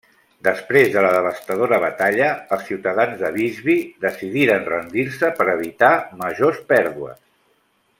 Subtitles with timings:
[0.45, 3.77] Després de la devastadora batalla, els ciutadans de Visby
[4.09, 5.93] decidiren rendir-se per evitar
[6.27, 7.25] majors pèrdues.